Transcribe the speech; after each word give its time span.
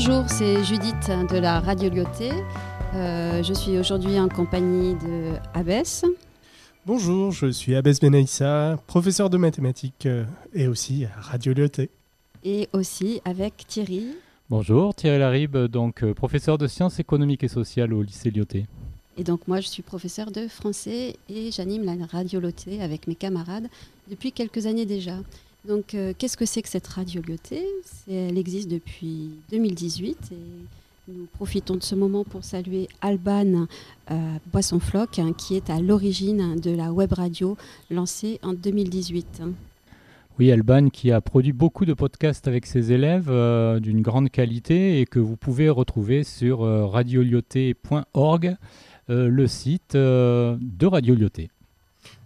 Bonjour, 0.00 0.26
c'est 0.28 0.62
Judith 0.62 1.10
de 1.28 1.38
la 1.38 1.58
Radio 1.58 1.90
Lyoté. 1.90 2.30
Euh, 2.94 3.42
je 3.42 3.52
suis 3.52 3.76
aujourd'hui 3.78 4.20
en 4.20 4.28
compagnie 4.28 4.94
de 4.94 5.32
Abbès. 5.54 6.04
Bonjour, 6.86 7.32
je 7.32 7.48
suis 7.48 7.74
Abbès 7.74 7.98
Benaïssa, 7.98 8.78
professeur 8.86 9.28
de 9.28 9.36
mathématiques 9.38 10.06
euh, 10.06 10.24
et 10.54 10.68
aussi 10.68 11.04
à 11.04 11.20
Radio 11.20 11.52
Lyoté. 11.52 11.90
Et 12.44 12.68
aussi 12.72 13.20
avec 13.24 13.66
Thierry. 13.66 14.04
Bonjour, 14.48 14.94
Thierry 14.94 15.18
Laribe, 15.18 15.56
donc 15.66 16.04
euh, 16.04 16.14
professeur 16.14 16.58
de 16.58 16.68
sciences 16.68 17.00
économiques 17.00 17.42
et 17.42 17.48
sociales 17.48 17.92
au 17.92 18.00
lycée 18.02 18.30
Lyoté. 18.30 18.66
Et 19.16 19.24
donc 19.24 19.48
moi, 19.48 19.58
je 19.58 19.66
suis 19.66 19.82
professeur 19.82 20.30
de 20.30 20.46
français 20.46 21.16
et 21.28 21.50
j'anime 21.50 21.82
la 21.82 22.06
Radio 22.06 22.38
Lyoté 22.38 22.80
avec 22.82 23.08
mes 23.08 23.16
camarades 23.16 23.66
depuis 24.08 24.30
quelques 24.30 24.66
années 24.66 24.86
déjà. 24.86 25.14
Donc, 25.68 25.94
euh, 25.94 26.14
qu'est-ce 26.16 26.38
que 26.38 26.46
c'est 26.46 26.62
que 26.62 26.68
cette 26.68 26.86
radio 26.86 27.20
Lyoté 27.20 27.62
Elle 28.10 28.38
existe 28.38 28.70
depuis 28.70 29.32
2018 29.50 30.32
et 30.32 31.12
nous 31.12 31.26
profitons 31.34 31.76
de 31.76 31.82
ce 31.82 31.94
moment 31.94 32.24
pour 32.24 32.42
saluer 32.42 32.88
Alban 33.02 33.66
euh, 34.10 34.14
Boisson-Floc, 34.50 35.18
hein, 35.18 35.34
qui 35.36 35.56
est 35.56 35.68
à 35.68 35.78
l'origine 35.78 36.58
de 36.58 36.70
la 36.70 36.90
web 36.90 37.12
radio 37.12 37.58
lancée 37.90 38.40
en 38.42 38.54
2018. 38.54 39.42
Oui, 40.38 40.50
Alban 40.50 40.88
qui 40.88 41.12
a 41.12 41.20
produit 41.20 41.52
beaucoup 41.52 41.84
de 41.84 41.92
podcasts 41.92 42.48
avec 42.48 42.64
ses 42.64 42.92
élèves 42.92 43.28
euh, 43.28 43.78
d'une 43.78 44.00
grande 44.00 44.30
qualité 44.30 45.02
et 45.02 45.04
que 45.04 45.18
vous 45.18 45.36
pouvez 45.36 45.68
retrouver 45.68 46.24
sur 46.24 46.60
radiolioté.org, 46.60 48.56
le 49.08 49.46
site 49.46 49.94
de 49.94 50.86
Radio 50.86 51.14
Lyoté. 51.14 51.50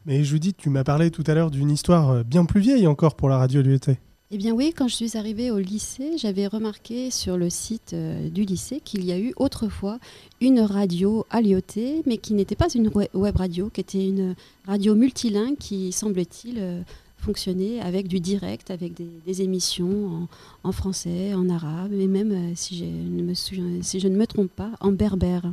Mais 0.07 0.25
Judith, 0.25 0.57
tu 0.59 0.71
m'as 0.71 0.85
parlé 0.85 1.11
tout 1.11 1.25
à 1.27 1.35
l'heure 1.35 1.51
d'une 1.51 1.71
histoire 1.71 2.11
euh, 2.11 2.23
bien 2.25 2.45
plus 2.45 2.61
vieille 2.61 2.87
encore 2.87 3.15
pour 3.15 3.29
la 3.29 3.39
radio 3.39 3.63
Lyoté. 3.63 3.99
Eh 4.35 4.39
bien 4.39 4.55
oui, 4.55 4.73
quand 4.75 4.89
je 4.89 4.95
suis 4.95 5.19
arrivée 5.19 5.51
au 5.51 5.59
lycée, 5.59 6.17
j'avais 6.17 6.47
remarqué 6.47 7.11
sur 7.11 7.37
le 7.37 7.51
site 7.51 7.93
euh, 7.93 8.31
du 8.31 8.45
lycée 8.45 8.81
qu'il 8.83 9.05
y 9.05 9.13
a 9.13 9.19
eu 9.19 9.35
autrefois 9.37 9.99
une 10.41 10.61
radio 10.61 11.27
à 11.29 11.43
Lyoté, 11.43 12.03
mais 12.07 12.17
qui 12.17 12.33
n'était 12.33 12.57
pas 12.57 12.69
une 12.75 12.91
web 13.13 13.37
radio, 13.37 13.69
qui 13.69 13.83
était 13.83 14.09
une 14.09 14.35
radio 14.67 14.95
multilingue 14.95 15.59
qui, 15.59 15.93
semble-t-il, 15.93 16.57
euh, 16.59 16.81
fonctionnait 17.19 17.81
avec 17.81 18.09
du 18.09 18.21
direct, 18.21 18.71
avec 18.71 18.95
des, 18.95 19.43
émissions 19.43 20.27
en, 20.65 20.73
français, 20.73 21.35
en 21.35 21.51
arabe, 21.51 21.93
et 21.93 22.07
même, 22.07 22.57
si 22.57 22.79
je, 22.79 22.85
ne 22.85 23.23
me 23.23 23.35
si 23.35 24.01
je 24.01 24.09
ne 24.09 24.17
me 24.17 24.27
trompe 24.27 24.51
pas, 24.51 24.71
en 24.81 24.93
berbère. 24.93 25.45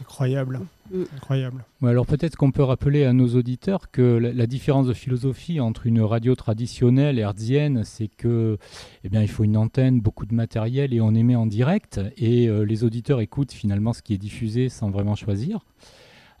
Incroyable. 0.00 0.60
Mm. 0.90 1.02
Incroyable. 1.16 1.64
alors 1.82 2.06
peut-être 2.06 2.36
qu'on 2.36 2.50
peut 2.50 2.62
rappeler 2.62 3.04
à 3.04 3.12
nos 3.12 3.28
auditeurs 3.34 3.90
que 3.90 4.02
la, 4.02 4.46
différence 4.46 4.86
de 4.86 4.94
philosophie 4.94 5.60
entre 5.60 5.86
une 5.86 6.00
radio 6.00 6.34
traditionnelle 6.34 7.18
hertzienne, 7.18 7.84
c'est 7.84 8.08
que 8.08 8.58
eh 9.04 9.08
bien, 9.08 9.22
il 9.22 9.28
faut 9.28 9.44
une 9.44 9.56
antenne, 9.56 10.00
beaucoup 10.00 10.26
de 10.26 10.34
matériel 10.34 10.94
et 10.94 11.00
on 11.00 11.14
émet 11.14 11.36
en 11.36 11.46
direct 11.46 12.00
et 12.16 12.48
euh, 12.48 12.62
les 12.62 12.84
auditeurs 12.84 13.20
écoutent 13.20 13.52
finalement 13.52 13.92
ce 13.92 14.02
qui 14.02 14.14
est 14.14 14.18
diffusé 14.18 14.68
sans 14.68 14.90
vraiment 14.90 15.14
choisir. 15.14 15.60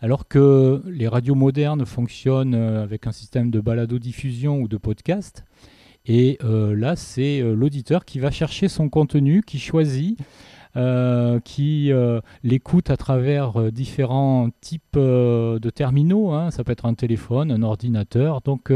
Alors 0.00 0.28
que 0.28 0.82
les 0.86 1.08
radios 1.08 1.34
modernes 1.34 1.84
fonctionnent 1.84 2.54
euh, 2.54 2.82
avec 2.82 3.06
un 3.06 3.12
système 3.12 3.50
de 3.50 3.60
balado-diffusion 3.60 4.60
ou 4.60 4.68
de 4.68 4.76
podcast. 4.76 5.44
Et 6.06 6.38
euh, 6.42 6.74
là, 6.74 6.96
c'est 6.96 7.40
l'auditeur 7.42 8.06
qui 8.06 8.18
va 8.18 8.30
chercher 8.30 8.68
son 8.68 8.88
contenu, 8.88 9.42
qui 9.42 9.58
choisit 9.58 10.18
euh, 10.78 11.40
qui 11.40 11.90
euh, 11.90 12.20
l'écoute 12.44 12.88
à 12.90 12.96
travers 12.96 13.60
euh, 13.60 13.72
différents 13.72 14.48
types 14.60 14.96
de 14.96 15.70
terminaux. 15.70 16.30
Hein. 16.30 16.52
Ça 16.52 16.62
peut 16.62 16.70
être 16.70 16.86
un 16.86 16.94
téléphone, 16.94 17.50
un 17.50 17.62
ordinateur. 17.62 18.42
Donc 18.42 18.70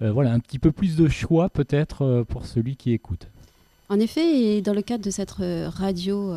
voilà, 0.00 0.32
un 0.32 0.40
petit 0.40 0.58
peu 0.58 0.72
plus 0.72 0.96
de 0.96 1.08
choix 1.08 1.48
peut-être 1.48 2.24
pour 2.28 2.46
celui 2.46 2.76
qui 2.76 2.92
écoute. 2.92 3.28
En 3.88 4.00
effet, 4.00 4.56
et 4.56 4.62
dans 4.62 4.74
le 4.74 4.82
cadre 4.82 5.04
de 5.04 5.10
cette 5.10 5.30
radio 5.30 6.34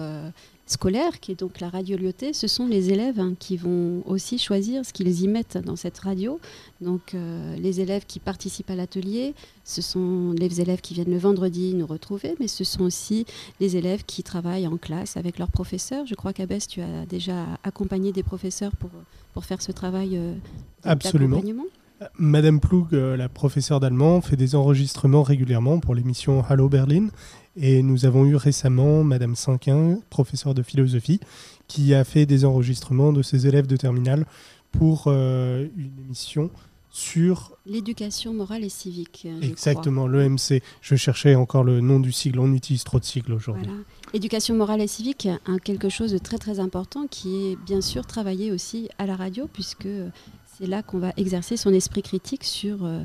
scolaire, 0.72 1.20
qui 1.20 1.32
est 1.32 1.40
donc 1.40 1.60
la 1.60 1.70
radio 1.70 1.98
Lyoté, 1.98 2.34
ce 2.34 2.48
sont 2.48 2.68
les 2.68 2.92
élèves 2.92 3.20
hein, 3.20 3.34
qui 3.38 3.58
vont 3.58 4.04
aussi 4.06 4.38
choisir 4.38 4.86
ce 4.86 4.94
qu'ils 4.94 5.22
y 5.22 5.28
mettent 5.28 5.58
dans 5.58 5.76
cette 5.76 6.00
radio. 6.00 6.40
Donc 6.82 7.14
euh, 7.14 7.56
les 7.58 7.82
élèves 7.82 8.06
qui 8.06 8.20
participent 8.20 8.70
à 8.70 8.76
l'atelier, 8.76 9.34
ce 9.64 9.82
sont 9.82 10.34
les 10.38 10.62
élèves 10.62 10.82
qui 10.82 10.94
viennent 10.94 11.12
le 11.12 11.18
vendredi 11.18 11.74
nous 11.74 11.86
retrouver, 11.88 12.36
mais 12.40 12.48
ce 12.48 12.64
sont 12.64 12.84
aussi 12.84 13.26
les 13.60 13.78
élèves 13.78 14.04
qui 14.06 14.24
travaillent 14.24 14.68
en 14.68 14.78
classe 14.78 15.18
avec 15.18 15.40
leurs 15.40 15.52
professeurs. 15.52 16.06
Je 16.06 16.16
crois 16.16 16.34
qu'Abès, 16.34 16.68
tu 16.68 16.82
as 16.82 17.06
déjà 17.06 17.46
accompagné 17.64 18.12
des 18.12 18.24
professeurs 18.24 18.76
pour, 18.76 18.92
pour 19.34 19.46
faire 19.46 19.62
ce 19.62 19.72
travail 19.72 20.18
euh, 20.18 20.34
Absolument. 20.84 21.42
Madame 22.18 22.60
Ploug, 22.60 22.88
euh, 22.94 23.16
la 23.16 23.30
professeure 23.30 23.80
d'allemand, 23.80 24.22
fait 24.22 24.36
des 24.36 24.56
enregistrements 24.56 25.24
régulièrement 25.24 25.80
pour 25.80 25.94
l'émission 25.94 26.44
Hallo 26.50 26.68
Berlin. 26.68 27.10
Et 27.58 27.84
nous 27.84 28.06
avons 28.06 28.26
eu 28.26 28.36
récemment 28.36 29.04
Madame 29.04 29.36
Cinquin, 29.36 30.00
professeure 30.10 30.54
de 30.54 30.64
philosophie, 30.64 31.20
qui 31.68 31.94
a 31.94 32.04
fait 32.04 32.26
des 32.26 32.46
enregistrements 32.46 33.14
de 33.14 33.22
ses 33.22 33.48
élèves 33.48 33.68
de 33.68 33.76
terminale 33.76 34.26
pour 34.72 35.06
euh, 35.08 35.68
une 35.78 36.00
émission 36.06 36.50
sur 36.92 37.58
l'éducation 37.66 38.34
morale 38.34 38.64
et 38.64 38.70
civique. 38.70 39.26
Exactement, 39.42 40.08
l'EMC. 40.08 40.62
Je 40.82 40.96
cherchais 40.96 41.36
encore 41.36 41.64
le 41.64 41.80
nom 41.80 42.00
du 42.00 42.12
sigle, 42.12 42.40
on 42.40 42.54
utilise 42.54 42.84
trop 42.84 43.00
de 43.00 43.06
sigles 43.06 43.32
aujourd'hui. 43.32 43.66
Voilà. 43.66 43.82
Éducation 44.14 44.56
morale 44.56 44.82
et 44.82 44.88
civique, 44.88 45.30
un, 45.46 45.58
quelque 45.58 45.88
chose 45.88 46.12
de 46.12 46.18
très 46.18 46.38
très 46.38 46.60
important 46.60 47.08
qui 47.08 47.48
est 47.48 47.56
bien 47.56 47.80
sûr 47.80 48.06
travaillé 48.06 48.52
aussi 48.52 48.90
à 48.98 49.06
la 49.06 49.16
radio 49.16 49.48
puisque 49.52 49.88
c'est 50.58 50.68
là 50.68 50.84
qu'on 50.84 51.00
va 51.00 51.12
exercer 51.18 51.58
son 51.58 51.74
esprit 51.74 52.02
critique 52.02 52.44
sur 52.44 52.86
euh, 52.86 53.04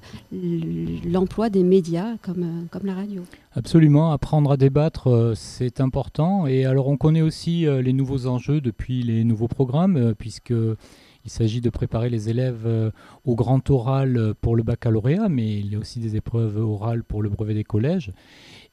l'emploi 1.04 1.48
des 1.48 1.62
médias 1.62 2.16
comme, 2.22 2.42
euh, 2.42 2.66
comme 2.70 2.86
la 2.86 2.94
radio. 2.94 3.22
Absolument, 3.52 4.12
apprendre 4.12 4.50
à 4.50 4.56
débattre, 4.56 5.08
euh, 5.08 5.34
c'est 5.34 5.80
important. 5.80 6.46
Et 6.46 6.64
alors 6.64 6.88
on 6.88 6.96
connaît 6.96 7.22
aussi 7.22 7.66
les 7.66 7.92
nouveaux 7.92 8.26
enjeux 8.26 8.60
depuis 8.60 9.02
les 9.02 9.24
nouveaux 9.24 9.48
programmes, 9.48 10.14
puisque 10.18 10.52
il 10.52 11.30
s'agit 11.30 11.60
de 11.60 11.70
préparer 11.70 12.10
les 12.10 12.28
élèves 12.28 12.92
au 13.24 13.34
grand 13.34 13.68
oral 13.70 14.34
pour 14.40 14.56
le 14.56 14.62
baccalauréat, 14.62 15.28
mais 15.28 15.58
il 15.58 15.72
y 15.72 15.76
a 15.76 15.78
aussi 15.78 15.98
des 15.98 16.16
épreuves 16.16 16.56
orales 16.58 17.02
pour 17.02 17.22
le 17.22 17.28
brevet 17.28 17.54
des 17.54 17.64
collèges. 17.64 18.12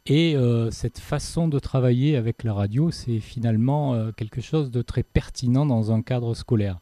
Et 0.05 0.35
cette 0.69 0.99
façon 0.99 1.47
de 1.47 1.57
travailler 1.59 2.15
avec 2.15 2.43
la 2.43 2.53
radio, 2.53 2.91
c'est 2.91 3.19
finalement 3.19 4.11
quelque 4.11 4.41
chose 4.41 4.69
de 4.69 4.81
très 4.81 5.03
pertinent 5.03 5.65
dans 5.65 5.91
un 5.91 6.01
cadre 6.01 6.35
scolaire. 6.35 6.79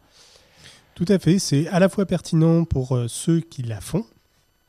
Tout 0.96 1.06
à 1.08 1.20
fait, 1.20 1.40
c'est 1.40 1.68
à 1.68 1.80
la 1.80 1.90
fois 1.90 2.06
pertinent 2.06 2.66
pour 2.66 2.96
euh, 2.96 3.08
ceux 3.08 3.40
qui 3.40 3.64
la 3.64 3.82
font 3.82 4.06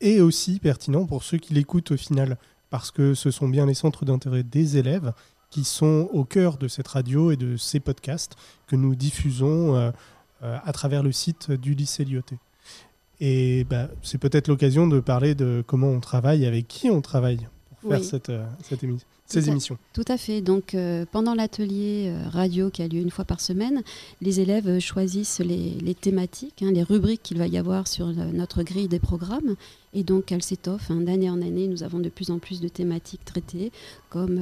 et 0.00 0.20
aussi 0.20 0.58
pertinent 0.58 1.06
pour 1.06 1.22
ceux 1.22 1.38
qui 1.38 1.54
l'écoutent 1.54 1.92
au 1.92 1.96
final, 1.96 2.38
parce 2.70 2.90
que 2.90 3.14
ce 3.14 3.30
sont 3.30 3.48
bien 3.48 3.66
les 3.66 3.74
centres 3.74 4.04
d'intérêt 4.04 4.42
des 4.42 4.76
élèves 4.76 5.12
qui 5.50 5.64
sont 5.64 6.08
au 6.12 6.24
cœur 6.24 6.56
de 6.56 6.68
cette 6.68 6.88
radio 6.88 7.30
et 7.30 7.36
de 7.36 7.56
ces 7.56 7.80
podcasts 7.80 8.36
que 8.66 8.76
nous 8.76 8.94
diffusons 8.94 9.76
euh, 9.76 9.90
euh, 10.42 10.58
à 10.64 10.72
travers 10.72 11.02
le 11.02 11.12
site 11.12 11.50
du 11.50 11.74
lycée 11.74 12.04
Lyoté. 12.04 12.38
Et 13.20 13.64
bah, 13.64 13.88
c'est 14.02 14.18
peut-être 14.18 14.48
l'occasion 14.48 14.88
de 14.88 14.98
parler 14.98 15.34
de 15.34 15.62
comment 15.66 15.88
on 15.88 16.00
travaille, 16.00 16.46
avec 16.46 16.66
qui 16.66 16.90
on 16.90 17.00
travaille 17.00 17.48
faire 17.88 18.04
cette, 18.04 18.32
cette 18.62 18.82
émission 18.82 19.06
ces 19.32 19.48
émissions. 19.48 19.78
tout 19.92 20.04
à 20.08 20.16
fait. 20.16 20.40
Donc, 20.40 20.74
euh, 20.74 21.04
pendant 21.10 21.34
l'atelier 21.34 22.08
euh, 22.08 22.28
radio 22.28 22.70
qui 22.70 22.82
a 22.82 22.88
lieu 22.88 23.00
une 23.00 23.10
fois 23.10 23.24
par 23.24 23.40
semaine, 23.40 23.82
les 24.20 24.40
élèves 24.40 24.68
euh, 24.68 24.80
choisissent 24.80 25.40
les, 25.40 25.94
thématiques, 25.94 26.62
hein, 26.62 26.70
les 26.72 26.82
rubriques 26.82 27.22
qu'il 27.22 27.38
va 27.38 27.46
y 27.46 27.58
avoir 27.58 27.88
sur 27.88 28.06
notre 28.08 28.62
grille 28.62 28.88
des 28.88 28.98
programmes. 28.98 29.56
Et 29.94 30.04
donc, 30.04 30.32
elles 30.32 30.42
s'étoffent. 30.42 30.90
Hein. 30.90 31.02
D'année 31.02 31.28
en 31.28 31.42
année, 31.42 31.68
nous 31.68 31.82
avons 31.82 31.98
de 31.98 32.08
plus 32.08 32.30
en 32.30 32.38
plus 32.38 32.60
de 32.60 32.68
thématiques 32.68 33.24
traitées. 33.24 33.72
Comme, 34.08 34.40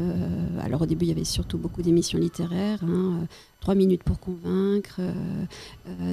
alors, 0.60 0.82
au 0.82 0.86
début, 0.86 1.06
il 1.06 1.08
y 1.08 1.12
avait 1.12 1.24
surtout 1.24 1.58
beaucoup 1.58 1.82
d'émissions 1.82 2.18
littéraires. 2.18 2.84
Hein, 2.84 3.26
Trois 3.60 3.74
minutes 3.74 4.04
pour 4.04 4.18
convaincre, 4.18 5.02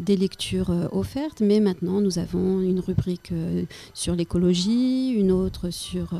des 0.01 0.17
lectures 0.17 0.69
offertes, 0.91 1.39
mais 1.39 1.61
maintenant 1.61 2.01
nous 2.01 2.19
avons 2.19 2.59
une 2.59 2.81
rubrique 2.81 3.31
sur 3.93 4.15
l'écologie, 4.15 5.11
une 5.11 5.31
autre 5.31 5.69
sur 5.69 6.13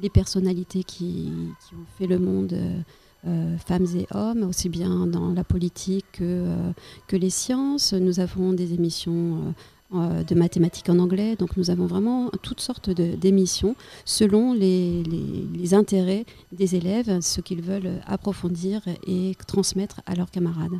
les 0.00 0.10
personnalités 0.10 0.84
qui, 0.84 1.32
ont 1.72 1.86
fait 1.98 2.06
le 2.06 2.18
monde, 2.18 2.52
euh, 2.52 2.80
euh, 3.26 3.56
femmes 3.58 3.86
et 3.96 4.06
hommes, 4.10 4.42
aussi 4.42 4.68
bien 4.68 5.06
dans 5.06 5.32
la 5.32 5.44
politique 5.44 6.04
que, 6.12 6.24
euh, 6.24 6.72
que 7.06 7.16
les 7.16 7.30
sciences. 7.30 7.94
Nous 7.94 8.20
avons 8.20 8.52
des 8.52 8.74
émissions 8.74 9.54
de 9.94 10.34
mathématiques 10.34 10.88
en 10.88 10.98
anglais, 10.98 11.36
donc 11.36 11.56
nous 11.56 11.70
avons 11.70 11.86
vraiment 11.86 12.30
toutes 12.42 12.60
sortes 12.60 12.90
d'émissions 12.90 13.76
selon 14.04 14.52
les, 14.52 15.02
les, 15.02 15.74
intérêts 15.74 16.24
des 16.52 16.76
élèves, 16.76 17.20
ce 17.20 17.40
qu'ils 17.40 17.62
veulent 17.62 18.00
approfondir 18.06 18.82
et 19.06 19.34
transmettre 19.46 20.00
à 20.06 20.14
leurs 20.14 20.30
camarades. 20.30 20.78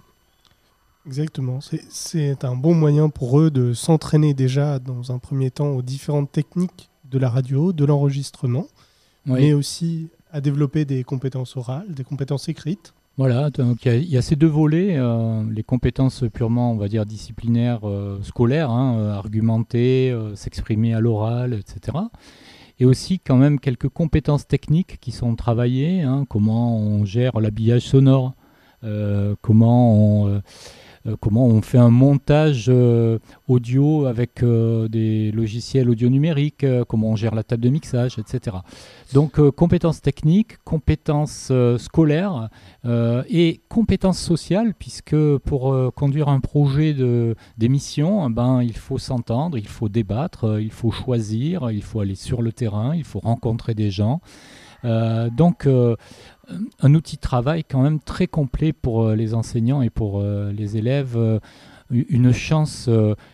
Exactement, 1.07 1.59
c'est 1.91 2.45
un 2.45 2.57
bon 2.57 2.75
moyen 2.75 3.11
pour 3.11 3.39
eux 3.39 3.51
de 3.51 3.75
s'entraîner 3.75 4.33
déjà 4.33 4.79
dans 4.79 5.13
un 5.13 5.19
premier 5.19 5.51
temps 5.51 5.71
aux 5.71 5.83
différentes 5.83 6.33
techniques 6.33 6.89
de 7.11 7.19
la 7.19 7.29
radio, 7.29 7.73
de 7.73 7.85
l'enregistrement, 7.85 8.67
mais 9.27 9.53
aussi 9.53 10.09
à 10.33 10.41
développer 10.41 10.85
des 10.85 11.05
compétences 11.05 11.57
orales, 11.57 11.93
des 11.93 12.05
compétences 12.05 12.49
écrites. 12.49 12.95
Voilà, 13.17 13.51
donc 13.51 13.87
il 13.87 14.09
y, 14.09 14.17
a 14.17 14.23
ces 14.23 14.35
deux 14.35 14.49
volets, 14.49 14.97
euh, 14.97 15.45
les 15.49 15.63
compétences 15.63 16.25
purement, 16.33 16.73
on 16.73 16.77
va 16.77 16.89
dire, 16.89 17.07
disciplinaires, 17.07 17.89
euh, 17.89 18.19
scolaires, 18.25 18.71
hein, 18.71 18.97
euh, 18.99 19.13
argumenter, 19.13 20.13
s'exprimer 20.35 20.95
à 20.95 21.01
l'oral, 21.01 21.55
etc. 21.55 21.97
et 22.81 22.85
aussi 22.85 23.21
quand 23.21 23.37
même 23.37 23.61
quelques 23.61 23.89
compétences 23.89 24.49
techniques 24.49 24.99
qui 25.01 25.13
sont 25.13 25.37
travaillées, 25.37 26.03
hein, 26.03 26.25
comment 26.29 26.77
on 26.77 27.05
gère 27.05 27.39
l'habillage 27.39 27.83
sonore, 27.83 28.35
comment 29.41 30.23
on 30.25 30.43
comment 31.21 31.47
on 31.47 31.61
fait 31.61 31.79
un 31.79 31.91
montage 31.91 32.67
euh, 32.69 33.19
audio 33.47 34.07
avec 34.07 34.43
euh, 34.43 34.89
des 34.89 35.31
logiciels 35.33 35.91
audio 35.91 36.09
numériques, 36.09 36.65
comment 36.89 37.11
on 37.11 37.17
gère 37.17 37.35
la 37.35 37.43
table 37.43 37.63
de 37.63 37.69
mixage, 37.69 38.19
etc. 38.19 38.57
Donc 39.13 39.41
compétences 39.51 40.01
techniques, 40.01 40.57
compétences 40.65 41.53
scolaires 41.79 42.49
et 42.85 43.61
compétences 43.69 44.19
sociales, 44.19 44.75
puisque 44.79 45.17
pour 45.39 45.93
conduire 45.95 46.29
un 46.29 46.41
projet 46.41 46.95
d'émission, 47.59 48.29
ben, 48.31 48.63
il 48.63 48.77
faut 48.77 48.99
s'entendre, 48.99 49.59
il 49.59 49.69
faut 49.69 49.89
débattre, 49.89 50.59
il 50.61 50.71
faut 50.71 50.91
choisir, 50.91 51.71
il 51.71 51.83
faut 51.83 52.01
aller 52.01 52.15
sur 52.15 52.43
le 52.43 52.53
terrain, 52.53 52.95
il 52.95 53.05
faut 53.05 53.21
rencontrer 53.21 53.75
des 53.75 53.91
gens. 53.91 54.21
donc 54.83 55.69
un 56.81 56.95
outil 56.95 57.17
de 57.17 57.21
travail 57.21 57.65
quand 57.65 57.83
même 57.83 58.01
très 58.01 58.27
complet 58.27 58.73
pour 58.73 59.03
euh, 59.03 59.15
les 59.15 59.35
enseignants 59.35 59.83
et 59.83 59.91
pour 59.91 60.21
euh, 60.21 60.53
les 60.53 60.77
élèves, 60.77 61.17
euh, 61.17 61.39
une 61.91 62.33
chance 62.33 62.89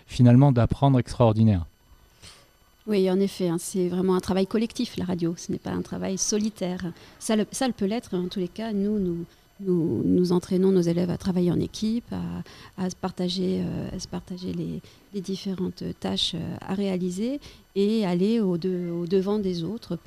finalement 0.07 0.53
d'apprendre 0.53 0.99
extraordinaire. 0.99 1.67
Oui, 2.87 3.09
en 3.11 3.21
effet, 3.21 3.49
hein, 3.49 3.57
c'est 3.59 3.89
vraiment 3.89 4.17
un 4.17 4.21
travail 4.21 4.47
collectif, 4.47 4.97
la 4.97 5.05
radio, 5.05 5.35
ce 5.37 5.53
n'est 5.53 5.59
pas 5.59 5.71
un 5.71 5.83
travail 5.83 6.19
solitaire. 6.19 6.93
Ça, 7.21 7.37
ça 7.53 7.69
le 7.69 7.73
peut 7.73 7.87
l'être, 7.87 8.17
en 8.17 8.27
tous 8.27 8.41
les 8.41 8.49
cas, 8.49 8.73
nous, 8.73 8.99
nous, 8.99 9.25
nous, 9.61 10.03
nous, 10.05 10.33
entraînons 10.33 10.73
nos 10.73 10.81
élèves 10.81 11.11
à 11.11 11.17
travailler 11.17 11.51
en 11.51 11.61
équipe, 11.61 12.13
à, 12.77 12.91
se 12.91 12.97
partager, 12.97 13.63
euh, 13.63 13.99
se 13.99 14.09
partager 14.09 14.53
les, 14.53 14.81
différentes 15.21 15.83
tâches 15.99 16.35
euh, 16.35 16.57
à 16.61 16.75
réaliser 16.75 17.41
et 17.75 18.07
aller 18.07 18.41
au, 18.41 18.57
devant 18.57 19.39
des 19.39 19.65
autres 19.65 19.99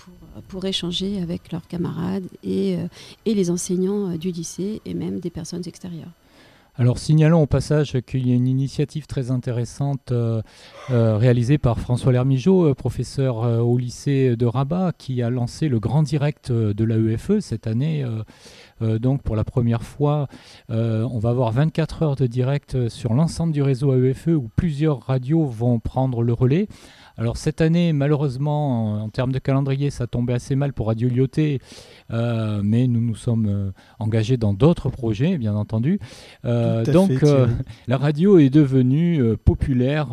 pour, 0.48 0.66
échanger 0.66 1.22
avec 1.22 1.52
leurs 1.52 1.68
camarades 1.68 2.26
et, 2.44 2.76
euh, 2.76 2.88
et 3.26 3.34
les 3.34 3.50
enseignants 3.52 4.16
du 4.16 4.32
lycée 4.32 4.82
et 4.86 4.94
même 4.94 5.20
des 5.20 5.30
personnes 5.30 5.64
extérieures. 5.66 6.12
Alors 6.76 6.98
signalons 6.98 7.44
au 7.44 7.46
passage 7.46 8.02
qu'il 8.02 8.28
y 8.28 8.32
a 8.32 8.36
une 8.36 8.48
initiative 8.48 9.06
très 9.06 9.30
intéressante 9.30 10.12
réalisée 10.90 11.60
par 11.60 11.80
François 11.80 12.12
Lermigeau, 12.12 12.74
professeur 12.74 13.38
au 13.64 13.78
lycée 13.78 14.36
de 14.36 14.46
Rabat, 14.48 14.92
qui 14.98 15.22
a 15.22 15.30
lancé 15.30 15.70
le 15.70 15.80
grand 15.80 16.02
direct 16.02 16.52
de 16.52 16.84
l'AEFE 16.84 17.42
cette 17.42 17.68
année 17.68 18.04
euh, 18.84 19.00
donc 19.00 19.22
pour 19.24 19.36
la 19.36 19.44
première 19.44 19.84
fois, 19.84 20.28
euh, 20.70 21.08
on 21.12 21.20
va 21.20 21.30
avoir 21.30 21.52
24 21.52 22.04
heures 22.04 22.16
de 22.16 22.28
direct 22.28 22.90
sur 22.90 23.14
l'ensemble 23.14 23.54
du 23.54 23.62
réseau 23.62 23.94
AEFE 23.94 24.28
où 24.28 24.50
plusieurs 24.56 25.02
radios 25.02 25.46
vont 25.46 25.80
prendre 25.80 26.24
le 26.24 26.34
relais. 26.34 26.68
Alors 27.18 27.38
cette 27.38 27.62
année, 27.62 27.94
malheureusement, 27.94 29.04
en, 29.04 29.10
termes 29.10 29.32
de 29.32 29.40
calendrier, 29.40 29.90
ça 29.90 30.08
tombait 30.08 30.34
assez 30.34 30.56
mal 30.56 30.74
pour 30.74 30.88
Radio 30.88 31.10
Lyoté, 31.10 31.60
euh, 32.12 32.62
mais 32.64 32.88
nous 32.88 33.02
nous 33.02 33.16
sommes 33.16 33.74
engagés 34.00 34.38
dans 34.38 34.54
d'autres 34.54 34.90
projets, 34.90 35.38
bien 35.38 35.56
entendu. 35.56 36.00
donc 36.44 37.24
la 37.88 37.98
radio 37.98 38.40
est 38.40 38.50
devenue 38.50 39.38
populaire 39.38 40.10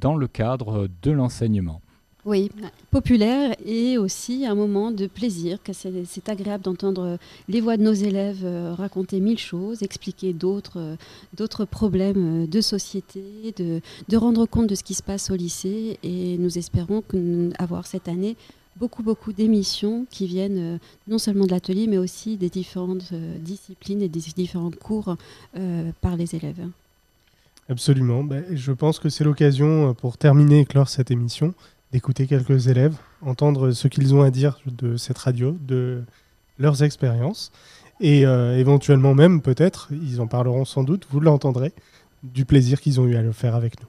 dans 0.00 0.16
le 0.16 0.26
cadre 0.26 0.88
de 1.02 1.10
l'enseignement. 1.10 1.82
Oui, 2.26 2.50
populaire 2.90 3.54
et 3.64 3.96
aussi 3.96 4.44
un 4.44 4.54
moment 4.54 4.90
de 4.90 5.06
plaisir, 5.06 5.62
que 5.62 5.72
c'est 5.72 6.28
agréable 6.28 6.62
d'entendre 6.62 7.18
les 7.48 7.62
voix 7.62 7.78
de 7.78 7.82
nos 7.82 7.94
élèves 7.94 8.44
euh, 8.44 8.74
raconter 8.74 9.20
mille 9.20 9.38
choses, 9.38 9.82
expliquer 9.82 10.34
d'autres 10.34 10.98
euh, 11.40 11.66
problèmes 11.70 12.42
euh, 12.42 12.46
de 12.46 12.60
société, 12.60 13.54
de, 13.56 14.16
rendre 14.16 14.44
compte 14.44 14.66
de 14.66 14.74
ce 14.74 14.82
qui 14.82 14.92
se 14.92 15.02
passe 15.02 15.30
au 15.30 15.34
lycée. 15.34 15.98
Et 16.02 16.36
nous 16.36 16.58
espérons 16.58 17.02
avoir 17.58 17.86
cette 17.86 18.06
année 18.06 18.36
beaucoup 18.76 19.02
beaucoup 19.02 19.32
d'émissions 19.32 20.06
qui 20.10 20.26
viennent 20.26 20.78
non 21.08 21.18
seulement 21.18 21.44
de 21.44 21.50
l'atelier 21.50 21.86
mais 21.86 21.98
aussi 21.98 22.36
des 22.36 22.48
différentes 22.48 23.12
disciplines 23.40 24.00
et 24.00 24.08
des 24.08 24.20
différents 24.36 24.70
cours 24.70 25.16
par 26.00 26.16
les 26.16 26.34
élèves. 26.34 26.66
Absolument, 27.68 28.24
ben, 28.24 28.44
je 28.52 28.72
pense 28.72 28.98
que 28.98 29.08
c'est 29.08 29.24
l'occasion 29.24 29.92
pour 29.94 30.16
terminer 30.16 30.60
et 30.60 30.64
clore 30.64 30.88
cette 30.88 31.10
émission 31.10 31.52
d'écouter 31.92 32.26
quelques 32.26 32.68
élèves, 32.68 32.96
entendre 33.20 33.72
ce 33.72 33.88
qu'ils 33.88 34.14
ont 34.14 34.22
à 34.22 34.30
dire 34.30 34.58
de 34.66 34.96
cette 34.96 35.18
radio, 35.18 35.56
de 35.60 36.02
leurs 36.58 36.82
expériences, 36.82 37.50
et 38.00 38.26
euh, 38.26 38.56
éventuellement 38.56 39.14
même, 39.14 39.42
peut-être, 39.42 39.88
ils 39.90 40.20
en 40.20 40.26
parleront 40.26 40.64
sans 40.64 40.84
doute, 40.84 41.06
vous 41.10 41.20
l'entendrez, 41.20 41.72
du 42.22 42.44
plaisir 42.44 42.80
qu'ils 42.80 43.00
ont 43.00 43.06
eu 43.06 43.16
à 43.16 43.22
le 43.22 43.32
faire 43.32 43.54
avec 43.54 43.74
nous. 43.80 43.88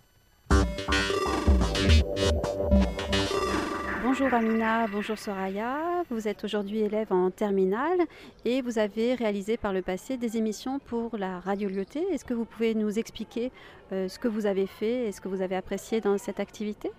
Bonjour 4.03 4.33
Amina, 4.33 4.88
bonjour 4.88 5.18
Soraya. 5.18 6.03
Vous 6.09 6.27
êtes 6.27 6.44
aujourd'hui 6.44 6.80
élève 6.80 7.12
en 7.12 7.31
terminale 7.31 7.98
et 8.45 8.62
vous 8.62 8.77
avez 8.77 9.15
réalisé 9.15 9.57
par 9.57 9.74
le 9.74 9.81
passé 9.81 10.18
des 10.18 10.38
émissions 10.38 10.80
pour 10.80 11.18
la 11.18 11.39
radio 11.39 11.69
Lyoté. 11.69 12.01
Est-ce 12.12 12.25
que 12.25 12.33
vous 12.33 12.45
pouvez 12.45 12.75
nous 12.75 13.00
expliquer 13.00 13.51
euh, 13.92 14.09
ce 14.09 14.19
que 14.19 14.27
vous 14.27 14.45
avez 14.45 14.68
fait 14.68 15.07
et 15.07 15.12
ce 15.12 15.21
que 15.21 15.27
vous 15.27 15.42
avez 15.42 15.56
apprécié 15.56 16.01
dans 16.01 16.18
cette 16.18 16.39
activité? 16.39 16.92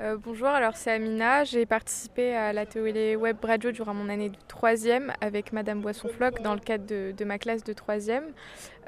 Euh, 0.00 0.16
bonjour, 0.16 0.46
alors 0.46 0.76
c'est 0.76 0.92
Amina. 0.92 1.42
J'ai 1.42 1.66
participé 1.66 2.34
à 2.34 2.52
la 2.52 2.66
télé 2.66 3.16
web 3.16 3.36
radio 3.42 3.72
durant 3.72 3.94
mon 3.94 4.08
année 4.08 4.28
de 4.28 4.36
troisième 4.46 5.12
avec 5.20 5.52
Madame 5.52 5.80
Boisson-Floc 5.80 6.40
dans 6.42 6.54
le 6.54 6.60
cadre 6.60 6.86
de, 6.86 7.24
ma 7.24 7.38
classe 7.38 7.64
de 7.64 7.72
troisième. 7.72 8.24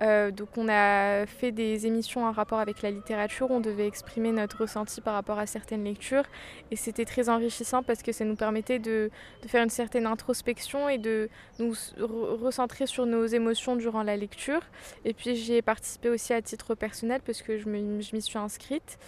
Euh, 0.03 0.31
donc 0.31 0.49
on 0.57 0.69
a 0.69 1.27
fait 1.27 1.53
des 1.53 1.87
émissions 1.87 2.25
en 2.25 2.33
rapport 2.33 2.59
avec 2.59 2.83
la 2.83 2.91
littérature. 2.91 3.51
On 3.51 3.61
devait 3.61 3.87
exprimer 3.87 4.33
notre 4.33 4.63
ressenti 4.63 5.01
par 5.01 5.15
rapport 5.15 5.39
à 5.39 5.47
certaines 5.47 5.85
lectures 5.85 6.25
et 6.71 6.77
c'était 6.77 7.05
très 7.05 7.29
enrichissant 7.29 7.83
parce 7.83 8.03
que 8.03 8.13
ça 8.13 8.25
nous 8.25 8.37
permettait 8.37 8.79
de, 8.79 9.11
faire 9.47 9.63
une 9.63 9.71
certaine 9.71 10.07
introspection 10.07 10.89
et 10.89 10.99
de 10.99 11.29
nous 11.59 11.75
recentrer 11.99 12.87
sur 12.87 13.05
nos 13.05 13.27
émotions 13.27 13.77
durant 13.77 14.03
la 14.03 14.17
lecture. 14.17 14.63
Et 15.05 15.13
puis 15.13 15.37
j'y 15.37 15.55
ai 15.55 15.63
participé 15.63 16.09
aussi 16.09 16.33
à 16.33 16.41
titre 16.41 16.75
personnel 16.75 17.21
parce 17.25 17.43
que 17.43 17.59
je 17.59 17.69
m'y 17.69 18.23
suis 18.23 18.39
inscrite. 18.39 18.99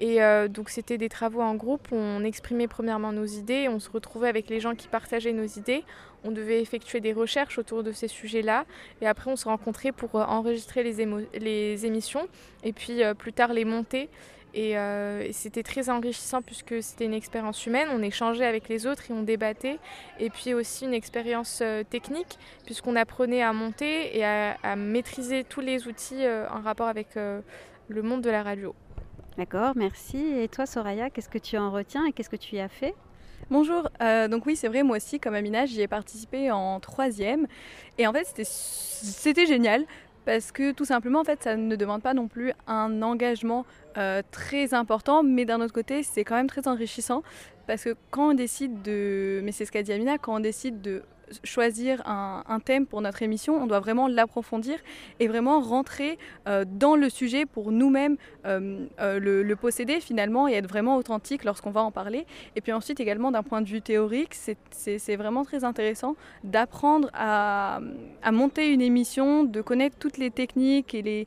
Et 0.00 0.22
euh, 0.22 0.48
donc 0.48 0.70
c'était 0.70 0.98
des 0.98 1.08
travaux 1.08 1.40
en 1.40 1.54
groupe, 1.54 1.88
on 1.92 2.24
exprimait 2.24 2.66
premièrement 2.66 3.12
nos 3.12 3.26
idées, 3.26 3.68
on 3.68 3.78
se 3.78 3.88
retrouvait 3.88 4.28
avec 4.28 4.50
les 4.50 4.58
gens 4.58 4.74
qui 4.74 4.88
partageaient 4.88 5.32
nos 5.32 5.46
idées, 5.46 5.84
on 6.24 6.32
devait 6.32 6.60
effectuer 6.60 7.00
des 7.00 7.12
recherches 7.12 7.58
autour 7.58 7.84
de 7.84 7.92
ces 7.92 8.08
sujets-là, 8.08 8.64
et 9.00 9.06
après 9.06 9.30
on 9.30 9.36
se 9.36 9.44
rencontrait 9.44 9.92
pour 9.92 10.16
euh, 10.16 10.24
enregistrer 10.34 10.82
les, 10.82 11.06
les, 11.38 11.86
émissions, 11.86 12.28
et 12.62 12.72
puis 12.72 13.02
euh, 13.02 13.14
plus 13.14 13.32
tard 13.32 13.52
les 13.52 13.64
monter. 13.64 14.08
Et, 14.56 14.76
c'était 15.32 15.64
très 15.64 15.90
enrichissant 15.90 16.40
puisque 16.40 16.80
c'était 16.80 17.06
une 17.06 17.14
expérience 17.14 17.66
humaine, 17.66 17.88
on 17.92 18.02
échangeait 18.02 18.46
avec 18.46 18.68
les 18.68 18.86
autres 18.86 19.10
et 19.10 19.12
on 19.12 19.24
débattait, 19.24 19.80
et 20.20 20.30
puis 20.30 20.54
aussi 20.54 20.84
une 20.84 20.94
expérience 20.94 21.60
technique 21.90 22.38
puisqu'on 22.64 22.94
apprenait 22.94 23.42
à 23.42 23.52
monter 23.52 24.16
et 24.16 24.24
à, 24.24 24.56
à, 24.62 24.76
maîtriser 24.76 25.42
tous 25.42 25.60
les 25.60 25.88
outils 25.88 26.24
en 26.52 26.60
rapport 26.60 26.86
avec 26.86 27.16
le 27.16 28.02
monde 28.02 28.22
de 28.22 28.30
la 28.30 28.44
radio. 28.44 28.76
D'accord, 29.36 29.72
merci. 29.74 30.18
Et 30.38 30.46
toi, 30.46 30.66
Soraya, 30.66 31.10
qu'est-ce 31.10 31.28
que 31.28 31.38
tu 31.38 31.58
en 31.58 31.72
retiens 31.72 32.06
et 32.06 32.12
qu'est-ce 32.12 32.30
que 32.30 32.36
tu 32.36 32.54
y 32.54 32.60
as 32.60 32.68
fait? 32.68 32.94
Bonjour, 33.50 33.90
euh, 34.00 34.26
donc 34.26 34.46
oui 34.46 34.56
c'est 34.56 34.68
vrai 34.68 34.82
moi 34.82 34.96
aussi 34.96 35.20
comme 35.20 35.34
Amina 35.34 35.66
j'y 35.66 35.82
ai 35.82 35.86
participé 35.86 36.50
en 36.50 36.80
troisième 36.80 37.46
et 37.98 38.06
en 38.06 38.12
fait 38.14 38.26
c'était 38.42 39.44
génial 39.44 39.84
parce 40.24 40.52
que 40.52 40.72
tout 40.72 40.84
simplement 40.84 41.20
en 41.20 41.24
fait 41.24 41.42
ça 41.42 41.56
ne 41.56 41.76
demande 41.76 42.02
pas 42.02 42.14
non 42.14 42.28
plus 42.28 42.52
un 42.66 43.02
engagement 43.02 43.66
euh, 43.98 44.22
très 44.30 44.74
important 44.74 45.22
mais 45.22 45.44
d'un 45.44 45.60
autre 45.60 45.72
côté 45.72 46.02
c'est 46.02 46.24
quand 46.24 46.36
même 46.36 46.48
très 46.48 46.66
enrichissant 46.68 47.22
parce 47.66 47.84
que 47.84 47.94
quand 48.10 48.30
on 48.30 48.34
décide 48.34 48.82
de, 48.82 49.40
mais 49.42 49.52
c'est 49.52 49.64
ce 49.64 49.72
qu'a 49.72 49.82
dit 49.82 49.92
Amina, 49.92 50.18
quand 50.18 50.36
on 50.36 50.40
décide 50.40 50.80
de 50.82 51.02
choisir 51.42 52.02
un, 52.06 52.60
thème 52.64 52.86
pour 52.86 53.00
notre 53.00 53.22
émission, 53.22 53.56
on 53.56 53.66
doit 53.66 53.80
vraiment 53.80 54.08
l'approfondir 54.08 54.78
et 55.20 55.28
vraiment 55.28 55.60
rentrer 55.60 56.18
euh, 56.46 56.64
dans 56.66 56.96
le 56.96 57.08
sujet 57.08 57.46
pour 57.46 57.72
nous-mêmes 57.72 58.16
euh, 58.46 58.86
euh, 59.00 59.18
le, 59.18 59.56
posséder 59.56 60.00
finalement 60.00 60.48
et 60.48 60.54
être 60.54 60.68
vraiment 60.68 60.96
authentique 60.96 61.44
lorsqu'on 61.44 61.70
va 61.70 61.82
en 61.82 61.90
parler. 61.90 62.26
Et 62.56 62.60
puis 62.60 62.72
ensuite 62.72 63.00
également 63.00 63.30
d'un 63.30 63.42
point 63.42 63.62
de 63.62 63.68
vue 63.68 63.80
théorique, 63.80 64.34
c'est 64.34 65.16
vraiment 65.16 65.44
très 65.44 65.64
intéressant 65.64 66.16
d'apprendre 66.42 67.08
à, 67.14 67.80
à, 68.22 68.32
monter 68.32 68.72
une 68.72 68.82
émission, 68.82 69.44
de 69.44 69.62
connaître 69.62 69.96
toutes 69.98 70.18
les 70.18 70.30
techniques 70.30 70.94
et 70.94 71.02
les 71.02 71.26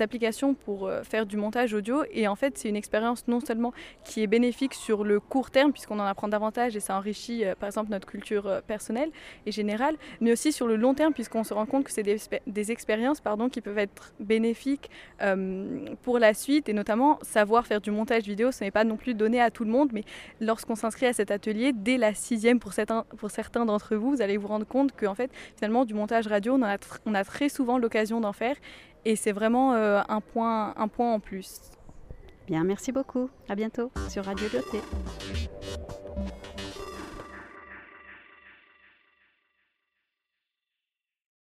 applications 0.00 0.54
pour 0.54 0.88
faire 1.02 1.26
du 1.26 1.36
montage 1.36 1.74
audio. 1.74 2.04
Et 2.12 2.28
en 2.28 2.36
fait, 2.36 2.56
c'est 2.56 2.68
une 2.68 2.76
expérience 2.76 3.26
non 3.26 3.40
seulement 3.40 3.72
qui 4.04 4.22
est 4.22 4.28
bénéfique 4.28 4.74
sur 4.74 5.02
le 5.02 5.18
court 5.18 5.50
terme, 5.50 5.72
puisqu'on 5.72 5.98
en 5.98 6.04
apprend 6.04 6.28
davantage 6.28 6.76
et 6.76 6.80
ça 6.80 6.96
enrichit 6.96 7.42
par 7.58 7.66
exemple 7.66 7.90
notre 7.90 8.06
culture 8.06 8.62
personnelle, 8.66 9.10
et 9.46 9.52
générale, 9.52 9.96
mais 10.20 10.32
aussi 10.32 10.52
sur 10.52 10.66
le 10.66 10.76
long 10.76 10.94
terme, 10.94 11.12
puisqu'on 11.12 11.44
se 11.44 11.54
rend 11.54 11.66
compte 11.66 11.84
que 11.84 11.92
c'est 11.92 12.02
des, 12.02 12.70
expériences 12.70 13.20
pardon, 13.20 13.48
qui 13.48 13.60
peuvent 13.60 13.78
être 13.78 14.12
bénéfiques 14.18 14.90
euh, 15.22 15.86
pour 16.02 16.18
la 16.18 16.34
suite, 16.34 16.68
et 16.68 16.72
notamment 16.72 17.18
savoir 17.22 17.66
faire 17.66 17.80
du 17.80 17.90
montage 17.90 18.24
vidéo, 18.24 18.50
ce 18.52 18.64
n'est 18.64 18.70
pas 18.70 18.84
non 18.84 18.96
plus 18.96 19.14
donné 19.14 19.40
à 19.40 19.50
tout 19.50 19.64
le 19.64 19.70
monde, 19.70 19.90
mais 19.92 20.04
lorsqu'on 20.40 20.74
s'inscrit 20.74 21.06
à 21.06 21.12
cet 21.12 21.30
atelier, 21.30 21.72
dès 21.72 21.98
la 21.98 22.14
sixième 22.14 22.58
pour 22.58 22.72
certains, 22.72 23.04
pour 23.16 23.30
certains 23.30 23.64
d'entre 23.64 23.96
vous, 23.96 24.10
vous 24.10 24.22
allez 24.22 24.36
vous 24.36 24.48
rendre 24.48 24.66
compte 24.66 24.92
qu'en 24.96 25.14
fait, 25.14 25.30
finalement, 25.56 25.84
du 25.84 25.94
montage 25.94 26.26
radio, 26.26 26.54
on 26.54 26.62
a, 26.62 26.76
on 27.06 27.14
a 27.14 27.24
très 27.24 27.48
souvent 27.48 27.78
l'occasion 27.78 28.20
d'en 28.20 28.32
faire, 28.32 28.56
et 29.04 29.14
c'est 29.14 29.32
vraiment 29.32 29.74
euh, 29.74 30.02
un, 30.08 30.20
point, 30.20 30.74
un 30.76 30.88
point 30.88 31.12
en 31.12 31.20
plus. 31.20 31.60
Bien, 32.46 32.64
merci 32.64 32.92
beaucoup. 32.92 33.28
À 33.48 33.54
bientôt 33.54 33.90
sur 34.08 34.24
Radio 34.24 34.46
Lyoté. 34.52 34.80